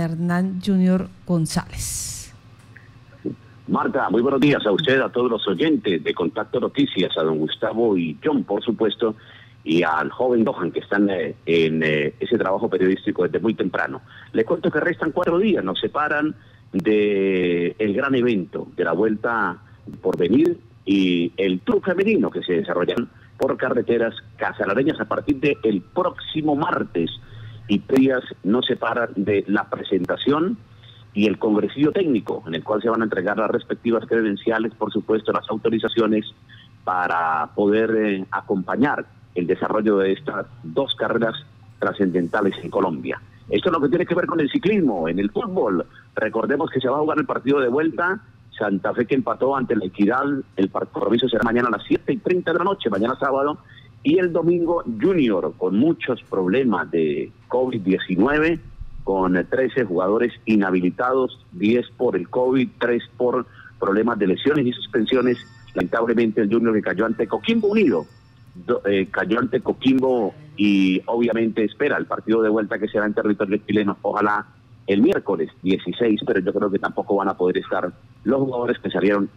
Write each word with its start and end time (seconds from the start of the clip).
Hernán 0.00 0.60
Junior 0.64 1.08
González. 1.26 2.34
Marta, 3.68 4.10
muy 4.10 4.22
buenos 4.22 4.40
días 4.40 4.66
a 4.66 4.72
usted, 4.72 5.00
a 5.00 5.08
todos 5.08 5.30
los 5.30 5.46
oyentes 5.46 6.02
de 6.02 6.14
Contacto 6.14 6.60
Noticias, 6.60 7.16
a 7.16 7.22
don 7.22 7.38
Gustavo 7.38 7.96
y 7.96 8.18
John, 8.22 8.44
por 8.44 8.62
supuesto, 8.62 9.14
y 9.64 9.82
al 9.82 10.10
joven 10.10 10.44
Dohan 10.44 10.72
que 10.72 10.80
están 10.80 11.08
eh, 11.08 11.36
en 11.46 11.82
eh, 11.82 12.14
ese 12.18 12.36
trabajo 12.36 12.68
periodístico 12.68 13.22
desde 13.22 13.38
muy 13.38 13.54
temprano. 13.54 14.02
Le 14.32 14.44
cuento 14.44 14.70
que 14.70 14.80
restan 14.80 15.12
cuatro 15.12 15.38
días, 15.38 15.64
nos 15.64 15.78
separan 15.78 16.34
del 16.72 17.76
el 17.78 17.94
gran 17.94 18.14
evento 18.14 18.68
de 18.76 18.84
la 18.84 18.92
Vuelta 18.92 19.58
por 20.00 20.16
Venir 20.16 20.58
y 20.84 21.32
el 21.36 21.60
Tour 21.60 21.82
Femenino 21.82 22.30
que 22.30 22.42
se 22.42 22.54
desarrollan 22.54 23.08
por 23.38 23.56
carreteras 23.56 24.14
casalareñas 24.36 25.00
a 25.00 25.04
partir 25.04 25.38
del 25.38 25.82
próximo 25.82 26.56
martes. 26.56 27.10
Y 27.68 27.78
días 27.78 28.22
nos 28.42 28.66
separan 28.66 29.10
de 29.16 29.44
la 29.46 29.68
presentación 29.70 30.58
y 31.14 31.26
el 31.26 31.38
congresillo 31.38 31.92
técnico, 31.92 32.42
en 32.46 32.54
el 32.54 32.64
cual 32.64 32.82
se 32.82 32.88
van 32.88 33.02
a 33.02 33.04
entregar 33.04 33.36
las 33.36 33.50
respectivas 33.50 34.06
credenciales, 34.06 34.74
por 34.74 34.92
supuesto, 34.92 35.32
las 35.32 35.48
autorizaciones 35.48 36.26
para 36.84 37.50
poder 37.54 37.94
eh, 37.96 38.24
acompañar 38.30 39.06
el 39.34 39.46
desarrollo 39.46 39.98
de 39.98 40.12
estas 40.12 40.46
dos 40.62 40.94
carreras 40.94 41.34
trascendentales 41.78 42.54
en 42.62 42.70
Colombia. 42.70 43.20
Esto 43.48 43.68
es 43.68 43.72
lo 43.72 43.80
que 43.80 43.88
tiene 43.88 44.06
que 44.06 44.14
ver 44.14 44.26
con 44.26 44.40
el 44.40 44.50
ciclismo, 44.50 45.08
en 45.08 45.18
el 45.18 45.30
fútbol. 45.30 45.84
Recordemos 46.14 46.70
que 46.70 46.80
se 46.80 46.88
va 46.88 46.96
a 46.96 47.00
jugar 47.00 47.18
el 47.18 47.26
partido 47.26 47.60
de 47.60 47.68
vuelta. 47.68 48.20
Santa 48.56 48.94
Fe 48.94 49.06
que 49.06 49.14
empató 49.14 49.56
ante 49.56 49.76
la 49.76 49.84
Equidad. 49.84 50.24
El 50.56 50.70
compromiso 50.70 51.28
será 51.28 51.42
mañana 51.42 51.68
a 51.68 51.72
las 51.72 51.82
7 51.86 52.12
y 52.12 52.18
30 52.18 52.52
de 52.52 52.58
la 52.58 52.64
noche, 52.64 52.90
mañana 52.90 53.16
sábado. 53.18 53.58
Y 54.02 54.18
el 54.18 54.32
domingo 54.32 54.82
Junior, 55.00 55.54
con 55.56 55.78
muchos 55.78 56.22
problemas 56.24 56.90
de 56.90 57.30
COVID-19 57.48 58.58
con 59.04 59.32
13 59.32 59.84
jugadores 59.84 60.32
inhabilitados, 60.46 61.44
10 61.52 61.90
por 61.96 62.16
el 62.16 62.28
COVID, 62.28 62.68
3 62.78 63.02
por 63.16 63.46
problemas 63.78 64.18
de 64.18 64.28
lesiones 64.28 64.66
y 64.66 64.72
suspensiones. 64.72 65.38
Lamentablemente 65.74 66.40
el 66.40 66.52
Junior 66.52 66.74
que 66.74 66.82
cayó 66.82 67.06
ante 67.06 67.26
Coquimbo 67.26 67.68
Unido, 67.68 68.06
eh, 68.84 69.08
cayó 69.10 69.38
ante 69.38 69.60
Coquimbo 69.60 70.34
y 70.56 71.02
obviamente 71.06 71.64
espera 71.64 71.96
el 71.96 72.06
partido 72.06 72.42
de 72.42 72.50
vuelta 72.50 72.78
que 72.78 72.88
será 72.88 73.06
en 73.06 73.14
territorio 73.14 73.58
chileno, 73.66 73.96
ojalá 74.02 74.46
el 74.86 75.00
miércoles 75.00 75.50
16, 75.62 76.20
pero 76.26 76.40
yo 76.40 76.52
creo 76.52 76.70
que 76.70 76.78
tampoco 76.78 77.16
van 77.16 77.28
a 77.28 77.36
poder 77.36 77.58
estar 77.58 77.90
los 78.24 78.40
jugadores 78.40 78.78
que 78.78 78.90
salieron, 78.90 79.30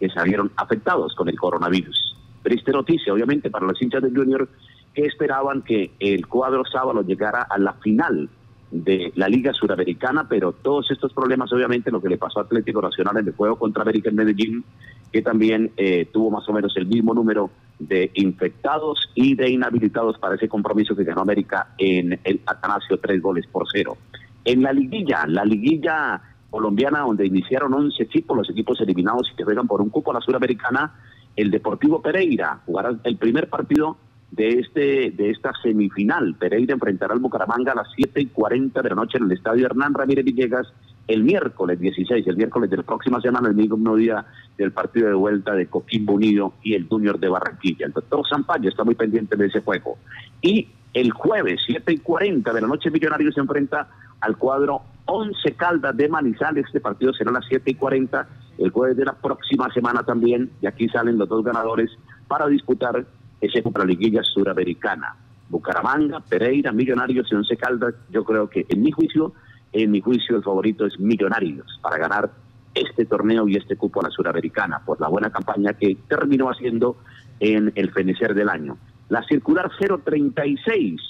que 0.00 0.08
salieron 0.08 0.50
afectados 0.56 1.14
con 1.14 1.28
el 1.28 1.38
coronavirus. 1.38 2.11
Triste 2.42 2.72
noticia, 2.72 3.12
obviamente, 3.12 3.50
para 3.50 3.66
los 3.66 3.80
hinchas 3.80 4.02
del 4.02 4.16
Junior 4.16 4.48
que 4.94 5.06
esperaban 5.06 5.62
que 5.62 5.92
el 5.98 6.26
cuadro 6.26 6.64
sábado 6.64 7.02
llegara 7.02 7.42
a 7.42 7.58
la 7.58 7.74
final 7.74 8.28
de 8.70 9.12
la 9.16 9.28
Liga 9.28 9.52
Suramericana, 9.52 10.26
pero 10.28 10.52
todos 10.52 10.90
estos 10.90 11.12
problemas, 11.12 11.52
obviamente, 11.52 11.90
lo 11.90 12.00
que 12.00 12.08
le 12.08 12.16
pasó 12.16 12.40
a 12.40 12.44
Atlético 12.44 12.80
Nacional 12.80 13.18
en 13.18 13.28
el 13.28 13.34
juego 13.34 13.56
contra 13.56 13.82
América 13.82 14.08
en 14.08 14.16
Medellín, 14.16 14.64
que 15.12 15.20
también 15.20 15.70
eh, 15.76 16.08
tuvo 16.10 16.30
más 16.30 16.48
o 16.48 16.52
menos 16.52 16.74
el 16.76 16.86
mismo 16.86 17.12
número 17.12 17.50
de 17.78 18.10
infectados 18.14 19.10
y 19.14 19.34
de 19.34 19.50
inhabilitados 19.50 20.18
para 20.18 20.36
ese 20.36 20.48
compromiso 20.48 20.96
que 20.96 21.04
ganó 21.04 21.20
América 21.20 21.74
en 21.76 22.18
el 22.24 22.40
Atanasio, 22.46 22.98
tres 22.98 23.20
goles 23.20 23.46
por 23.46 23.66
cero. 23.70 23.98
En 24.44 24.62
la 24.62 24.72
liguilla, 24.72 25.26
la 25.26 25.44
liguilla 25.44 26.20
colombiana, 26.48 27.00
donde 27.00 27.26
iniciaron 27.26 27.74
11 27.74 28.02
equipos, 28.02 28.36
los 28.36 28.50
equipos 28.50 28.80
eliminados 28.80 29.30
y 29.32 29.36
que 29.36 29.44
juegan 29.44 29.66
por 29.66 29.82
un 29.82 29.90
cupo 29.90 30.10
a 30.10 30.14
la 30.14 30.20
Suramericana, 30.20 30.94
el 31.36 31.50
Deportivo 31.50 32.02
Pereira 32.02 32.60
jugará 32.66 32.94
el 33.04 33.16
primer 33.16 33.48
partido 33.48 33.96
de 34.30 34.60
este 34.60 35.10
de 35.10 35.30
esta 35.30 35.52
semifinal. 35.62 36.34
Pereira 36.34 36.74
enfrentará 36.74 37.12
al 37.14 37.20
Bucaramanga 37.20 37.72
a 37.72 37.76
las 37.76 37.88
7 37.94 38.20
y 38.20 38.26
40 38.26 38.82
de 38.82 38.88
la 38.88 38.94
noche 38.94 39.18
en 39.18 39.24
el 39.24 39.32
estadio 39.32 39.66
Hernán 39.66 39.94
Ramírez 39.94 40.24
Villegas 40.24 40.72
el 41.08 41.24
miércoles 41.24 41.80
16, 41.80 42.26
el 42.26 42.36
miércoles 42.36 42.70
de 42.70 42.76
la 42.76 42.82
próxima 42.82 43.20
semana, 43.20 43.48
el 43.48 43.54
mismo 43.54 43.96
día 43.96 44.24
del 44.56 44.72
partido 44.72 45.08
de 45.08 45.14
vuelta 45.14 45.52
de 45.52 45.66
Coquimbo 45.66 46.14
Unido 46.14 46.54
y 46.62 46.74
el 46.74 46.86
Junior 46.86 47.18
de 47.18 47.28
Barranquilla. 47.28 47.86
El 47.86 47.92
doctor 47.92 48.26
Zampayo 48.28 48.68
está 48.68 48.84
muy 48.84 48.94
pendiente 48.94 49.36
de 49.36 49.46
ese 49.46 49.60
juego. 49.60 49.98
Y 50.40 50.68
el 50.94 51.10
jueves 51.10 51.60
7 51.66 51.92
y 51.92 51.98
40 51.98 52.52
de 52.52 52.60
la 52.60 52.68
noche 52.68 52.90
Millonarios 52.90 53.34
se 53.34 53.40
enfrenta 53.40 53.88
al 54.20 54.36
cuadro 54.36 54.82
11 55.06 55.52
Caldas 55.54 55.96
de 55.96 56.08
Manizales. 56.08 56.66
Este 56.66 56.80
partido 56.80 57.12
será 57.12 57.30
a 57.30 57.34
las 57.34 57.46
7 57.48 57.70
y 57.70 57.74
40 57.74 58.28
el 58.64 58.70
jueves 58.70 58.96
de 58.96 59.04
la 59.04 59.14
próxima 59.14 59.72
semana 59.72 60.02
también. 60.04 60.50
Y 60.60 60.66
aquí 60.66 60.88
salen 60.88 61.18
los 61.18 61.28
dos 61.28 61.44
ganadores 61.44 61.90
para 62.28 62.46
disputar 62.46 63.04
ese 63.40 63.62
liguilla 63.86 64.22
Suramericana. 64.22 65.16
Bucaramanga, 65.48 66.20
Pereira, 66.20 66.72
Millonarios 66.72 67.30
y 67.30 67.34
Once 67.34 67.56
Caldas, 67.56 67.94
yo 68.10 68.24
creo 68.24 68.48
que 68.48 68.64
en 68.68 68.80
mi 68.80 68.90
juicio, 68.90 69.34
en 69.72 69.90
mi 69.90 70.00
juicio 70.00 70.36
el 70.36 70.42
favorito 70.42 70.86
es 70.86 70.98
Millonarios 70.98 71.78
para 71.82 71.98
ganar 71.98 72.30
este 72.74 73.04
torneo 73.04 73.46
y 73.48 73.56
este 73.56 73.76
cupo 73.76 74.00
a 74.00 74.04
la 74.04 74.10
Suramericana 74.10 74.80
por 74.84 74.98
la 75.00 75.08
buena 75.08 75.30
campaña 75.30 75.74
que 75.74 75.96
terminó 76.08 76.48
haciendo 76.48 76.96
en 77.38 77.72
el 77.74 77.90
fenecer 77.90 78.34
del 78.34 78.48
año. 78.48 78.78
La 79.08 79.22
circular 79.24 79.70
036, 79.78 81.00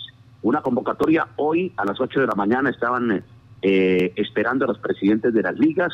una 0.42 0.60
convocatoria 0.60 1.28
hoy 1.36 1.72
a 1.76 1.84
las 1.84 2.00
8 2.00 2.22
de 2.22 2.26
la 2.26 2.34
mañana 2.34 2.70
estaban 2.70 3.22
eh, 3.60 4.12
esperando 4.16 4.64
a 4.64 4.68
los 4.68 4.78
presidentes 4.78 5.32
de 5.32 5.42
las 5.42 5.56
ligas 5.56 5.92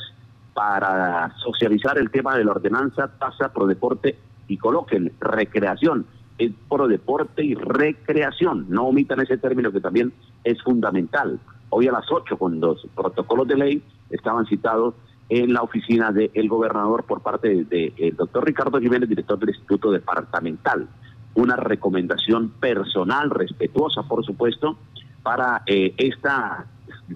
para 0.59 1.33
socializar 1.37 1.99
el 1.99 2.11
tema 2.11 2.37
de 2.37 2.43
la 2.43 2.51
ordenanza 2.51 3.07
tasa 3.07 3.53
pro 3.53 3.69
deporte 3.69 4.19
y 4.49 4.57
coloquen 4.57 5.13
recreación 5.21 6.05
es 6.37 6.51
por 6.67 6.89
deporte 6.89 7.45
y 7.45 7.55
recreación. 7.55 8.67
No 8.69 8.89
omitan 8.89 9.21
ese 9.21 9.39
término 9.39 9.71
que 9.71 9.81
también 9.81 10.13
es 10.43 10.61
fundamental. 10.65 11.39
Hoy 11.71 11.87
a 11.87 11.93
las 11.93 12.11
8, 12.11 12.37
con 12.37 12.59
los 12.59 12.85
protocolos 12.93 13.47
de 13.47 13.55
ley, 13.55 13.83
estaban 14.11 14.47
citados 14.47 14.95
en 15.29 15.53
la 15.53 15.63
oficina 15.63 16.11
del 16.11 16.49
gobernador 16.49 17.05
por 17.05 17.21
parte 17.21 17.65
del 17.65 18.17
doctor 18.17 18.45
Ricardo 18.45 18.81
Jiménez, 18.81 19.09
director 19.09 19.39
del 19.39 19.51
Instituto 19.51 19.93
Departamental. 19.93 20.89
Una 21.35 21.55
recomendación 21.55 22.51
personal, 22.59 23.31
respetuosa, 23.31 24.03
por 24.03 24.25
supuesto, 24.27 24.77
para 25.23 25.63
eh, 25.67 25.95
estas 25.99 26.65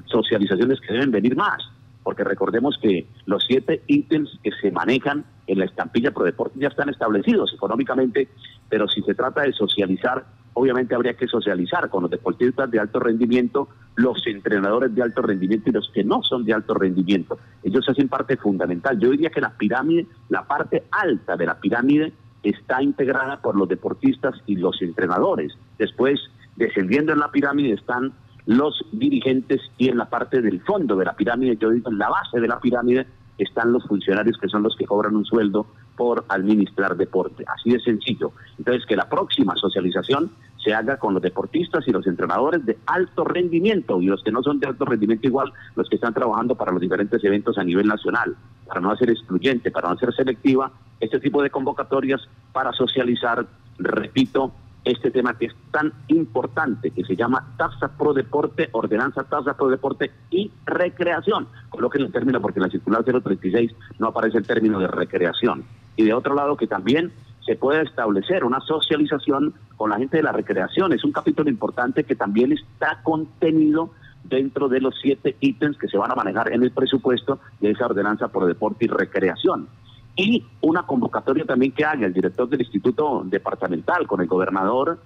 socializaciones 0.04 0.80
que 0.80 0.92
deben 0.92 1.10
venir 1.10 1.34
más 1.34 1.71
porque 2.02 2.24
recordemos 2.24 2.78
que 2.80 3.06
los 3.26 3.44
siete 3.44 3.82
ítems 3.86 4.38
que 4.42 4.50
se 4.60 4.70
manejan 4.70 5.24
en 5.46 5.58
la 5.58 5.64
estampilla 5.66 6.12
Pro 6.12 6.24
Deporte 6.24 6.58
ya 6.58 6.68
están 6.68 6.88
establecidos 6.88 7.52
económicamente, 7.54 8.28
pero 8.68 8.88
si 8.88 9.02
se 9.02 9.14
trata 9.14 9.42
de 9.42 9.52
socializar, 9.52 10.24
obviamente 10.54 10.94
habría 10.94 11.14
que 11.14 11.26
socializar 11.26 11.88
con 11.88 12.02
los 12.02 12.10
deportistas 12.10 12.70
de 12.70 12.80
alto 12.80 13.00
rendimiento, 13.00 13.68
los 13.94 14.26
entrenadores 14.26 14.94
de 14.94 15.02
alto 15.02 15.22
rendimiento 15.22 15.70
y 15.70 15.72
los 15.72 15.90
que 15.90 16.04
no 16.04 16.22
son 16.22 16.44
de 16.44 16.52
alto 16.52 16.74
rendimiento. 16.74 17.38
Ellos 17.62 17.88
hacen 17.88 18.08
parte 18.08 18.36
fundamental. 18.36 18.98
Yo 18.98 19.10
diría 19.10 19.30
que 19.30 19.40
la 19.40 19.56
pirámide, 19.56 20.06
la 20.28 20.46
parte 20.46 20.84
alta 20.90 21.36
de 21.36 21.46
la 21.46 21.58
pirámide 21.58 22.12
está 22.42 22.82
integrada 22.82 23.40
por 23.40 23.56
los 23.56 23.68
deportistas 23.68 24.34
y 24.46 24.56
los 24.56 24.80
entrenadores. 24.82 25.52
Después, 25.78 26.20
descendiendo 26.56 27.12
en 27.12 27.20
la 27.20 27.30
pirámide 27.30 27.74
están 27.74 28.12
los 28.46 28.84
dirigentes 28.92 29.60
y 29.78 29.88
en 29.88 29.98
la 29.98 30.06
parte 30.06 30.40
del 30.40 30.60
fondo 30.62 30.96
de 30.96 31.04
la 31.04 31.14
pirámide, 31.14 31.56
yo 31.56 31.70
digo 31.70 31.90
en 31.90 31.98
la 31.98 32.08
base 32.08 32.40
de 32.40 32.48
la 32.48 32.60
pirámide, 32.60 33.06
están 33.38 33.72
los 33.72 33.84
funcionarios 33.84 34.36
que 34.38 34.48
son 34.48 34.62
los 34.62 34.76
que 34.76 34.86
cobran 34.86 35.16
un 35.16 35.24
sueldo 35.24 35.66
por 35.96 36.24
administrar 36.28 36.96
deporte. 36.96 37.44
Así 37.46 37.70
de 37.70 37.80
sencillo. 37.80 38.32
Entonces, 38.58 38.84
que 38.86 38.96
la 38.96 39.08
próxima 39.08 39.54
socialización 39.56 40.30
se 40.62 40.74
haga 40.74 40.96
con 40.96 41.14
los 41.14 41.22
deportistas 41.22 41.86
y 41.88 41.92
los 41.92 42.06
entrenadores 42.06 42.64
de 42.64 42.78
alto 42.86 43.24
rendimiento 43.24 44.00
y 44.00 44.06
los 44.06 44.22
que 44.22 44.30
no 44.30 44.42
son 44.42 44.60
de 44.60 44.68
alto 44.68 44.84
rendimiento 44.84 45.26
igual, 45.26 45.52
los 45.74 45.88
que 45.88 45.96
están 45.96 46.14
trabajando 46.14 46.54
para 46.54 46.72
los 46.72 46.80
diferentes 46.80 47.22
eventos 47.24 47.58
a 47.58 47.64
nivel 47.64 47.86
nacional, 47.86 48.36
para 48.66 48.80
no 48.80 48.90
hacer 48.90 49.10
excluyente, 49.10 49.70
para 49.70 49.88
no 49.88 49.94
hacer 49.94 50.14
selectiva, 50.14 50.70
este 51.00 51.18
tipo 51.18 51.42
de 51.42 51.50
convocatorias 51.50 52.20
para 52.52 52.72
socializar, 52.72 53.44
repito, 53.78 54.52
este 54.84 55.10
tema 55.10 55.38
que 55.38 55.46
es 55.46 55.54
tan 55.70 55.92
importante, 56.08 56.90
que 56.90 57.04
se 57.04 57.14
llama 57.14 57.54
tasa 57.56 57.88
pro 57.96 58.12
deporte, 58.12 58.68
ordenanza 58.72 59.24
tasa 59.24 59.54
pro 59.54 59.68
deporte 59.68 60.10
y 60.30 60.50
recreación. 60.66 61.46
Coloquen 61.68 62.02
el 62.02 62.12
término 62.12 62.40
porque 62.40 62.58
en 62.58 62.64
la 62.64 62.70
circular 62.70 63.04
036 63.04 63.72
no 63.98 64.08
aparece 64.08 64.38
el 64.38 64.46
término 64.46 64.80
de 64.80 64.88
recreación. 64.88 65.64
Y 65.96 66.04
de 66.04 66.14
otro 66.14 66.34
lado 66.34 66.56
que 66.56 66.66
también 66.66 67.12
se 67.46 67.56
puede 67.56 67.82
establecer 67.82 68.44
una 68.44 68.60
socialización 68.60 69.54
con 69.76 69.90
la 69.90 69.98
gente 69.98 70.16
de 70.16 70.22
la 70.22 70.32
recreación. 70.32 70.92
Es 70.92 71.04
un 71.04 71.12
capítulo 71.12 71.50
importante 71.50 72.04
que 72.04 72.14
también 72.14 72.52
está 72.52 73.00
contenido 73.02 73.90
dentro 74.24 74.68
de 74.68 74.80
los 74.80 74.94
siete 75.00 75.36
ítems 75.40 75.76
que 75.76 75.88
se 75.88 75.98
van 75.98 76.12
a 76.12 76.14
manejar 76.14 76.52
en 76.52 76.62
el 76.62 76.70
presupuesto 76.70 77.40
de 77.60 77.70
esa 77.70 77.86
ordenanza 77.86 78.28
por 78.28 78.46
deporte 78.46 78.84
y 78.84 78.88
recreación 78.88 79.68
y 80.16 80.44
una 80.60 80.82
convocatoria 80.84 81.44
también 81.44 81.72
que 81.72 81.84
haga 81.84 82.06
el 82.06 82.12
director 82.12 82.48
del 82.48 82.60
Instituto 82.60 83.22
Departamental 83.24 84.06
con 84.06 84.20
el 84.20 84.26
gobernador 84.26 84.98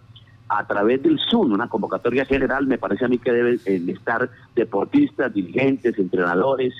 a 0.48 0.66
través 0.66 1.02
del 1.02 1.18
Zoom, 1.30 1.52
una 1.52 1.68
convocatoria 1.68 2.24
general, 2.24 2.66
me 2.66 2.78
parece 2.78 3.04
a 3.04 3.08
mí 3.08 3.18
que 3.18 3.32
deben 3.32 3.60
estar 3.88 4.30
deportistas, 4.54 5.32
dirigentes, 5.34 5.98
entrenadores, 5.98 6.74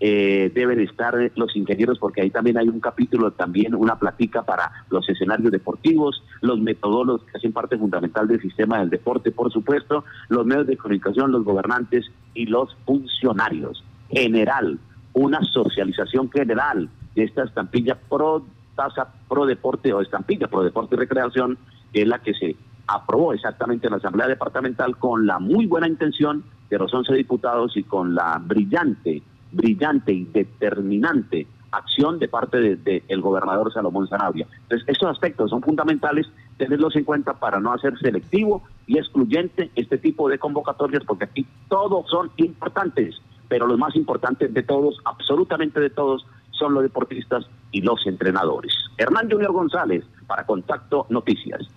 eh, 0.00 0.50
deben 0.52 0.80
estar 0.80 1.14
los 1.36 1.54
ingenieros 1.54 1.98
porque 1.98 2.20
ahí 2.20 2.30
también 2.30 2.58
hay 2.58 2.68
un 2.68 2.80
capítulo, 2.80 3.30
también 3.30 3.74
una 3.74 3.96
platica 3.96 4.42
para 4.42 4.70
los 4.90 5.08
escenarios 5.08 5.52
deportivos, 5.52 6.22
los 6.40 6.60
metodólogos 6.60 7.22
que 7.22 7.38
hacen 7.38 7.52
parte 7.52 7.78
fundamental 7.78 8.26
del 8.26 8.42
sistema 8.42 8.80
del 8.80 8.90
deporte, 8.90 9.30
por 9.30 9.52
supuesto, 9.52 10.04
los 10.28 10.44
medios 10.44 10.66
de 10.66 10.76
comunicación, 10.76 11.30
los 11.30 11.44
gobernantes 11.44 12.06
y 12.34 12.46
los 12.46 12.76
funcionarios. 12.84 13.84
General, 14.10 14.78
una 15.12 15.40
socialización 15.44 16.30
general 16.30 16.88
esta 17.14 17.44
estampilla 17.44 17.96
pro 17.96 18.44
tasa 18.74 19.06
pro 19.28 19.46
deporte 19.46 19.92
o 19.92 20.00
estampilla 20.00 20.48
pro 20.48 20.64
deporte 20.64 20.96
y 20.96 20.98
recreación, 20.98 21.58
es 21.92 22.06
la 22.06 22.18
que 22.18 22.34
se 22.34 22.56
aprobó 22.86 23.32
exactamente 23.32 23.86
en 23.86 23.92
la 23.92 23.98
Asamblea 23.98 24.26
Departamental 24.26 24.96
con 24.96 25.26
la 25.26 25.38
muy 25.38 25.66
buena 25.66 25.88
intención 25.88 26.44
de 26.68 26.78
los 26.78 26.92
11 26.92 27.14
diputados 27.14 27.76
y 27.76 27.84
con 27.84 28.14
la 28.14 28.40
brillante, 28.44 29.22
brillante 29.52 30.12
y 30.12 30.24
determinante 30.24 31.46
acción 31.70 32.18
de 32.18 32.28
parte 32.28 32.58
del 32.58 32.82
de, 32.82 33.16
gobernador 33.16 33.72
Salomón 33.72 34.08
Zanabria. 34.08 34.46
Entonces, 34.62 34.88
estos 34.88 35.10
aspectos 35.10 35.50
son 35.50 35.62
fundamentales 35.62 36.26
tenerlos 36.56 36.94
en 36.96 37.04
cuenta 37.04 37.34
para 37.34 37.58
no 37.58 37.72
hacer 37.72 37.98
selectivo 37.98 38.62
y 38.86 38.98
excluyente 38.98 39.70
este 39.74 39.98
tipo 39.98 40.28
de 40.28 40.38
convocatorias, 40.38 41.02
porque 41.04 41.24
aquí 41.24 41.46
todos 41.68 42.08
son 42.08 42.30
importantes, 42.36 43.16
pero 43.48 43.66
los 43.66 43.78
más 43.78 43.96
importantes 43.96 44.52
de 44.54 44.62
todos, 44.62 45.00
absolutamente 45.04 45.80
de 45.80 45.90
todos, 45.90 46.26
son 46.58 46.74
los 46.74 46.82
deportistas 46.82 47.46
y 47.72 47.80
los 47.82 48.06
entrenadores. 48.06 48.72
Hernán 48.96 49.30
Junior 49.30 49.52
González, 49.52 50.04
para 50.26 50.46
Contacto 50.46 51.06
Noticias. 51.10 51.68